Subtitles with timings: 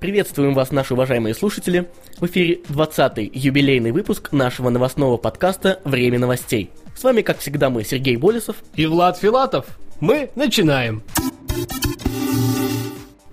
[0.00, 1.90] Приветствуем вас, наши уважаемые слушатели.
[2.20, 6.70] В эфире 20-й юбилейный выпуск нашего новостного подкаста «Время новостей».
[6.96, 8.56] С вами, как всегда, мы, Сергей Болесов.
[8.76, 9.66] И Влад Филатов.
[9.98, 11.02] Мы начинаем.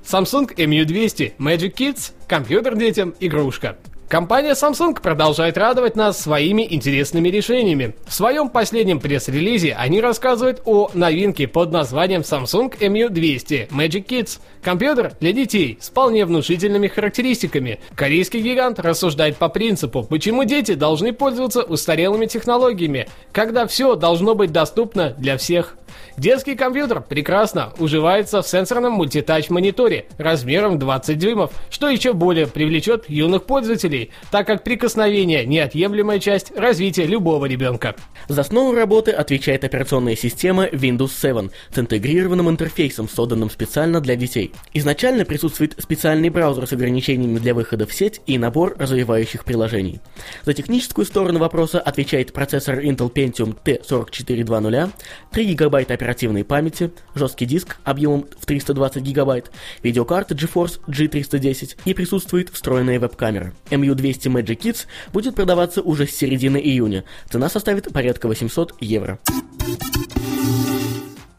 [0.03, 3.77] Samsung MU200 Magic Kids– компьютер детям, игрушка.
[4.15, 7.95] Компания Samsung продолжает радовать нас своими интересными решениями.
[8.07, 14.39] В своем последнем пресс-релизе они рассказывают о новинке под названием Samsung MU200 Magic Kids.
[14.63, 17.81] Компьютер для детей с вполне внушительными характеристиками.
[17.93, 24.53] Корейский гигант рассуждает по принципу, почему дети должны пользоваться устарелыми технологиями, когда все должно быть
[24.53, 25.75] доступно для всех.
[26.17, 33.43] Детский компьютер прекрасно уживается в сенсорном мультитач-мониторе размером 20 дюймов, что еще более привлечет юных
[33.43, 37.95] пользователей, так как прикосновение– неотъемлемая часть развития любого ребенка.
[38.29, 44.53] За основу работы отвечает операционная система Windows 7 с интегрированным интерфейсом, созданным специально для детей.
[44.73, 49.99] Изначально присутствует специальный браузер с ограничениями для выхода в сеть и набор развивающих приложений.
[50.45, 54.91] За техническую сторону вопроса отвечает процессор Intel Pentium T4420,
[55.33, 56.04] 3 ГБ оперативной
[56.43, 59.51] памяти, жесткий диск объемом в 320 гигабайт,
[59.83, 63.53] видеокарта GeForce G310 и присутствует встроенная веб-камера.
[63.69, 67.03] MU200 Magic Kids будет продаваться уже с середины июня.
[67.29, 69.19] Цена составит порядка 800 евро.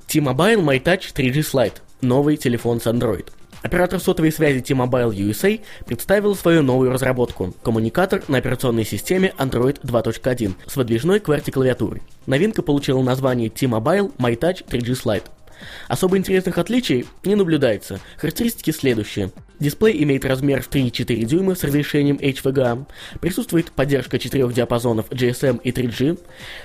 [0.06, 1.74] T-Mobile MyTouch 3G Slide.
[2.00, 3.26] Новый телефон с Android.
[3.66, 10.54] Оператор сотовой связи T-Mobile USA представил свою новую разработку– коммуникатор на операционной системе Android 2.1
[10.68, 12.02] с выдвижной QWERTY-клавиатурой.
[12.26, 15.24] Новинка получила название T-Mobile MyTouch 3G Slide.
[15.88, 18.00] Особо интересных отличий не наблюдается.
[18.16, 19.30] Характеристики следующие.
[19.58, 22.86] Дисплей имеет размер в 3,4 дюйма с разрешением HVGA,
[23.20, 26.18] присутствует поддержка четырех диапазонов GSM и 3G,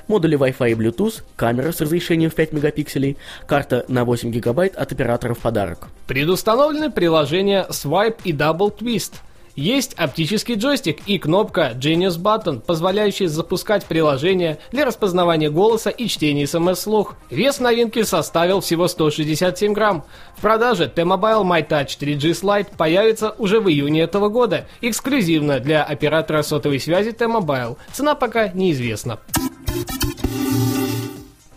[0.07, 3.17] модули Wi-Fi и Bluetooth, камера с разрешением в 5 мегапикселей,
[3.47, 5.87] карта на 8 гигабайт от оператора в подарок.
[6.07, 9.13] Предустановлены приложения Swipe и Double Twist–
[9.55, 16.47] есть оптический джойстик и кнопка Genius Button, позволяющая запускать приложение для распознавания голоса и чтения
[16.47, 17.15] смс-слух.
[17.29, 20.03] Вес новинки составил всего 167 грамм.
[20.37, 26.41] В продаже T-Mobile MyTouch 3G Slide появится уже в июне этого года, эксклюзивно для оператора
[26.41, 27.77] сотовой связи T-Mobile.
[27.93, 29.19] Цена пока неизвестна.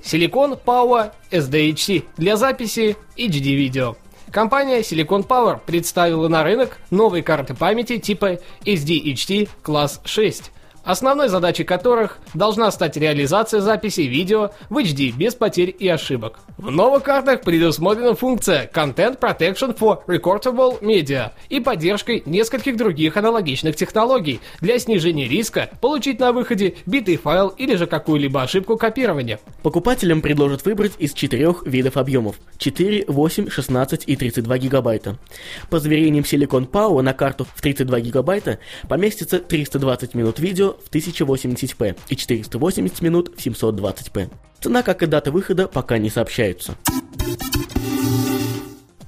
[0.05, 3.97] Silicon Power SDHC для записи HD-видео.
[4.35, 10.51] Компания Silicon Power представила на рынок новые карты памяти типа SDHT Class 6
[10.85, 16.41] основной задачей которых должна стать реализация записи видео в HD без потерь и ошибок.
[16.59, 23.77] В новых картах предусмотрена функция Content Protection for Recordable Media и поддержкой нескольких других аналогичных
[23.77, 29.41] технологий для снижения риска получить на выходе битый файл или же какую-либо ошибку копирования.
[29.63, 35.19] Покупателям предложат выбрать из четырех видов объемов– 4, 8, 16 и 32 гигабайта.
[35.71, 38.59] По заверениям Silicon Power на карту в 32 гигабайта
[38.89, 44.31] поместится 320 минут видео в 1080p и 480 минут в 720p.
[44.61, 46.77] Цена, как и дата выхода, пока не сообщаются.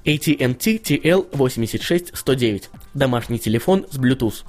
[0.04, 2.64] AT&T TL86109.
[2.94, 4.44] Домашний телефон с Bluetooth.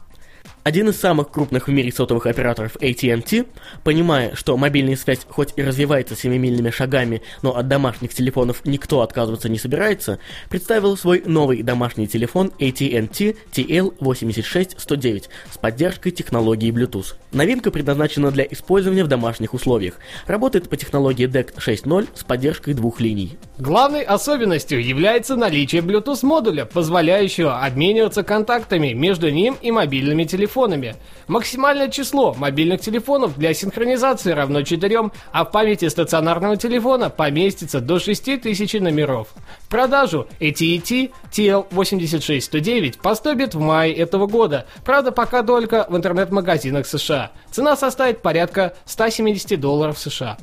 [0.68, 3.46] Один из самых крупных в мире сотовых операторов AT&T,
[3.86, 9.48] понимая, что мобильная связь хоть и развивается семимильными шагами, но от домашних телефонов никто отказываться
[9.48, 10.20] не собирается,
[10.50, 17.14] представил свой новый домашний телефон AT&T TL86109 с поддержкой технологии Bluetooth.
[17.32, 19.94] Новинка предназначена для использования в домашних условиях.
[20.26, 23.38] Работает по технологии DECT 6.0 с поддержкой двух линий.
[23.58, 30.96] Главной особенностью является наличие Bluetooth модуля, позволяющего обмениваться контактами между ним и мобильными телефонами телефонами.
[31.28, 38.00] Максимальное число мобильных телефонов для синхронизации равно 4, а в памяти стационарного телефона поместится до
[38.00, 39.28] 6000 номеров.
[39.62, 47.32] В продажу AT&T TL86109 поступит в мае этого года, правда пока только в интернет-магазинах США.
[47.52, 50.38] Цена составит порядка 170 долларов США.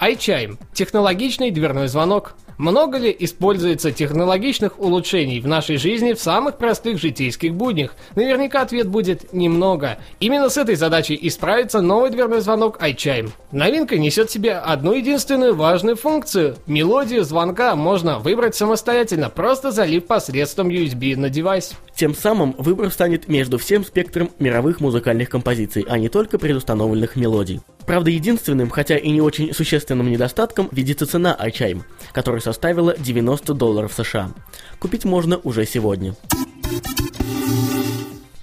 [0.00, 6.98] iChime– технологичный дверной звонок– Много ли используется технологичных улучшений в нашей жизни в самых простых
[6.98, 7.94] житейских буднях?
[8.16, 9.98] Наверняка ответ будет немного.
[10.18, 13.30] Именно с этой задачей и справится новый дверной звонок iChime.
[13.52, 16.56] Новинка несет в себе одну единственную важную функцию.
[16.66, 21.74] Мелодию звонка можно выбрать самостоятельно, просто залив посредством USB на девайс.
[21.94, 27.60] Тем самым выбор станет между всем спектром мировых музыкальных композиций, а не только предустановленных мелодий.
[27.88, 33.94] Правда, единственным, хотя и не очень существенным недостатком видится цена iChime, которая составила 90 долларов
[33.94, 34.30] США.
[34.78, 36.14] Купить можно уже сегодня.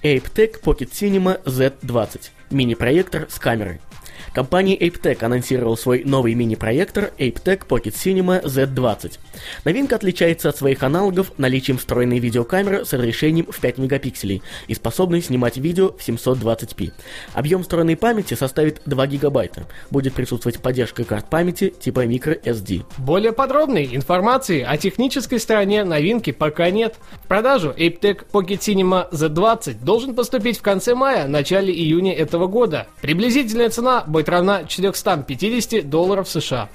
[0.02, 3.80] ApeTech Pocket Cinema Z20– мини-проектор с камерой.
[4.36, 9.12] Компания ApeTech анонсировала свой новый мини-проектор ApeTech Pocket Cinema Z20.
[9.64, 15.22] Новинка отличается от своих аналогов наличием встроенной видеокамеры с разрешением в 5 мегапикселей и способной
[15.22, 16.92] снимать видео в 720p.
[17.32, 19.66] Объем встроенной памяти составит 2 гигабайта.
[19.90, 22.84] Будет присутствовать поддержка карт памяти типа microSD.
[22.98, 26.96] Более подробной информации о технической стороне новинки пока нет.
[27.24, 32.86] В продажу ApeTech Pocket Cinema Z20 должен поступить в конце мая, начале июня этого года.
[33.00, 36.68] Приблизительная цена будет равна 450 долларов США.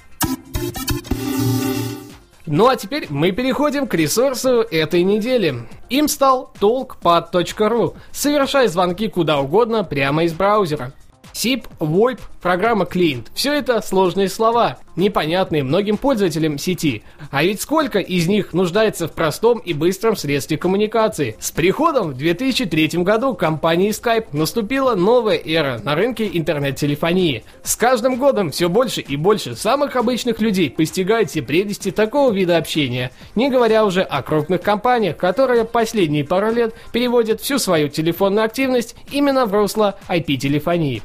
[2.46, 5.70] Ну а теперь мы переходим к ресурсу этой недели.
[5.90, 7.96] Им стал talkpad.ru.
[8.12, 10.92] Совершай звонки куда угодно прямо из браузера.
[11.34, 13.32] SIP, VoIP, программа клиент.
[13.34, 17.04] Все это сложные слова, непонятные многим пользователям сети.
[17.30, 21.36] А ведь сколько из них нуждается в простом и быстром средстве коммуникации?
[21.40, 27.44] С приходом в 2003 году компании Skype наступила новая эра на рынке интернет-телефонии.
[27.64, 32.58] С каждым годом все больше и больше самых обычных людей постигают все прелести такого вида
[32.58, 38.46] общения, не говоря уже о крупных компаниях, которые последние пару лет переводят всю свою телефонную
[38.46, 41.04] активность именно в русло IP-телефонии.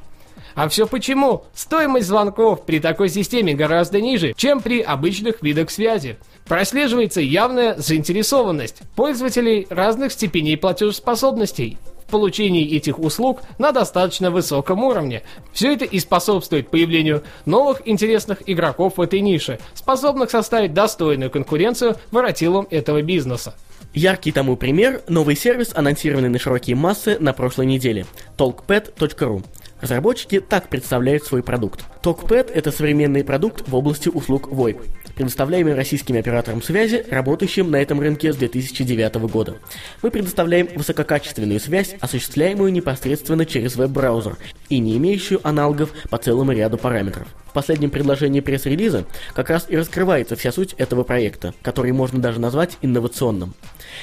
[0.56, 1.44] А все почему?
[1.54, 6.16] Стоимость звонков при такой системе гораздо ниже, чем при обычных видах связи.
[6.46, 11.76] Прослеживается явная заинтересованность пользователей разных степеней платежеспособностей
[12.06, 15.24] в получении этих услуг на достаточно высоком уровне.
[15.52, 21.96] Все это и способствует появлению новых интересных игроков в этой нише, способных составить достойную конкуренцию
[22.10, 23.54] воротилам этого бизнеса.
[23.92, 28.06] Яркий тому пример– новый сервис, анонсированный на широкие массы на прошлой неделе–
[28.38, 29.42] talkpad.ru.
[29.86, 31.84] Разработчики так представляют свой продукт.
[32.02, 34.84] TalkPad– это современный продукт в области услуг VoIP,
[35.14, 39.58] предоставляемый российским оператором связи, работающим на этом рынке с 2009 года.
[40.02, 44.36] Мы предоставляем высококачественную связь, осуществляемую непосредственно через веб-браузер
[44.70, 47.28] и не имеющую аналогов по целому ряду параметров.
[47.46, 49.04] В последнем предложении пресс-релиза
[49.34, 53.54] как раз и раскрывается вся суть этого проекта, который можно даже назвать инновационным.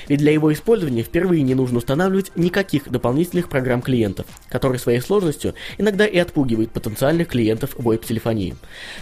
[0.07, 5.53] Ведь для его использования впервые не нужно устанавливать никаких дополнительных программ клиентов, которые своей сложностью
[5.77, 8.55] иногда и отпугивают потенциальных клиентов VoIP-телефонии.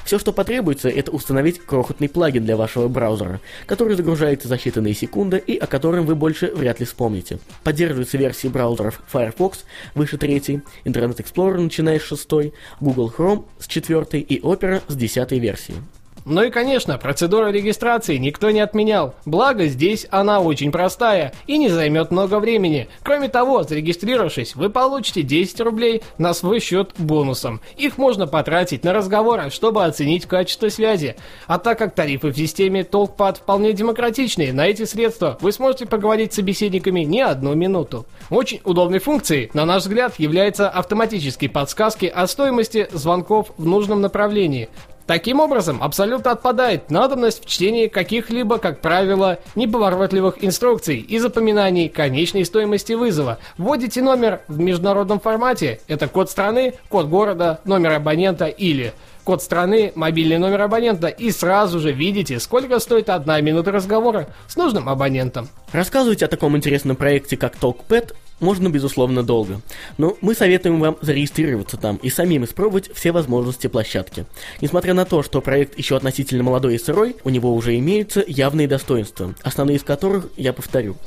[0.05, 5.37] Все, что потребуется, это установить крохотный плагин для вашего браузера, который загружается за считанные секунды
[5.37, 7.39] и о котором вы больше вряд ли вспомните.
[7.63, 9.65] Поддерживаются версии браузеров Firefox
[9.95, 12.27] выше 3, Internet Explorer начиная с 6,
[12.79, 15.75] Google Chrome с 4 и Opera с 10 версии.
[16.25, 19.15] Ну и, конечно, процедура регистрации никто не отменял.
[19.25, 22.87] Благо, здесь она очень простая и не займет много времени.
[23.03, 27.61] Кроме того, зарегистрировавшись, вы получите 10 рублей на свой счет бонусом.
[27.77, 31.15] Их можно потратить на разговоры, чтобы оценить качество связи.
[31.47, 36.33] А так как тарифы в системе TalkPad вполне демократичные, на эти средства вы сможете поговорить
[36.33, 38.05] с собеседниками не одну минуту.
[38.29, 44.69] Очень удобной функцией, на наш взгляд, является автоматические подсказки о стоимости звонков в нужном направлении.
[45.11, 52.45] Таким образом, абсолютно отпадает надобность в чтении каких-либо, как правило, неповоротливых инструкций и запоминаний конечной
[52.45, 53.37] стоимости вызова.
[53.57, 58.93] Вводите номер в международном формате, это код страны, код города, номер абонента или
[59.25, 64.55] код страны, мобильный номер абонента и сразу же видите, сколько стоит одна минута разговора с
[64.55, 65.49] нужным абонентом.
[65.73, 69.61] Рассказывать о таком интересном проекте, как TalkPad, можно, безусловно, долго.
[69.97, 74.25] Но мы советуем вам зарегистрироваться там и самим испробовать все возможности площадки.
[74.59, 78.67] Несмотря на то, что проект еще относительно молодой и сырой, у него уже имеются явные
[78.67, 80.97] достоинства, основные из которых я повторю.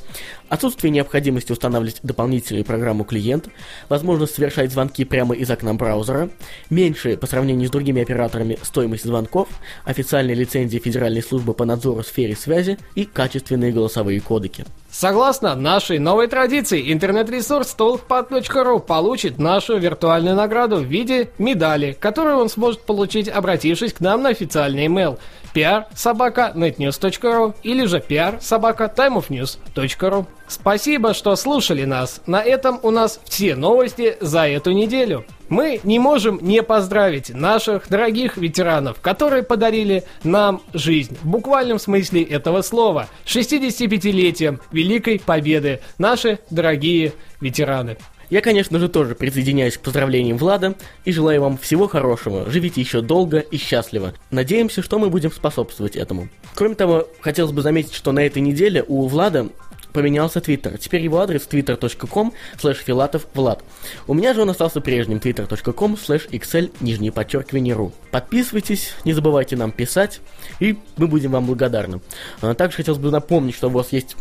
[0.47, 3.49] Отсутствие необходимости устанавливать дополнительную программу клиент,
[3.89, 6.29] возможность совершать звонки прямо из окна браузера,
[6.69, 9.47] меньшая по сравнению с другими операторами стоимость звонков,
[9.85, 14.65] официальные лицензии Федеральной службы по надзору в сфере связи и качественные голосовые кодеки.
[14.91, 22.47] Согласно нашей новой традиции, интернет-ресурс talkpad.ru получит нашу виртуальную награду в виде медали, которую он
[22.49, 25.19] сможет получить, обратившись к нам на официальный email
[25.53, 30.25] pr-netnews.ru или же pr-timeofnews.ru.
[30.47, 32.21] Спасибо, что слушали нас.
[32.27, 35.25] На этом у нас все новости за эту неделю.
[35.49, 42.23] Мы не можем не поздравить наших дорогих ветеранов, которые подарили нам жизнь, в буквальном смысле
[42.23, 47.97] этого слова, 65-летием Великой Победы, наши дорогие ветераны.
[48.29, 52.49] Я, конечно же, тоже присоединяюсь к поздравлениям Влада и желаю вам всего хорошего.
[52.49, 54.13] Живите еще долго и счастливо.
[54.31, 56.29] Надеемся, что мы будем способствовать этому.
[56.55, 59.49] Кроме того, хотелось бы заметить, что на этой неделе у Влада
[59.95, 60.77] поменялся Твиттер.
[60.77, 63.63] Теперь его адрес twitter.com slash филатов Влад.
[64.07, 67.93] У меня же он остался прежним twitter.com slash xl нижнее подчеркивание ру.
[68.11, 70.19] Подписывайтесь, не забывайте нам писать,
[70.59, 72.01] и мы будем вам благодарны.
[72.41, 74.17] А Также хотелось бы напомнить, что у вас есть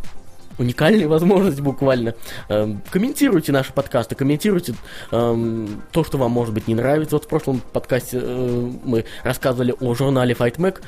[0.58, 2.14] уникальная возможность буквально.
[2.48, 4.74] Эм, комментируйте наши подкасты, комментируйте
[5.10, 7.16] эм, то, что вам, может быть, не нравится.
[7.16, 10.80] Вот в прошлом подкасте э, мы рассказывали о журнале Fight Mac.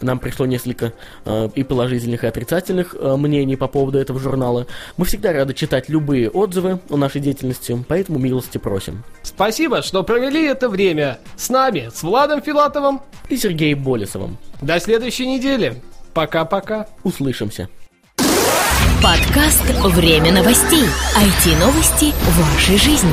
[0.00, 0.92] Нам пришло несколько
[1.24, 4.66] э, и положительных, и отрицательных э, мнений по поводу этого журнала.
[4.96, 9.02] Мы всегда рады читать любые отзывы о нашей деятельности, поэтому милости просим.
[9.22, 13.00] Спасибо, что провели это время с нами, с Владом Филатовым.
[13.28, 14.38] И Сергеем Болесовым.
[14.60, 15.80] До следующей недели.
[16.12, 16.88] Пока-пока.
[17.04, 17.68] Услышимся.
[19.02, 20.84] Подкаст «Время новостей».
[21.16, 23.10] IT-новости вашей жизни.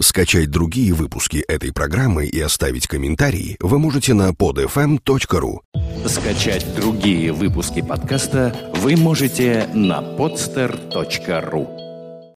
[0.00, 5.58] Скачать другие выпуски этой программы и оставить комментарии вы можете на podfm.ru.
[6.06, 11.83] Скачать другие выпуски подкаста вы можете на podster.ru.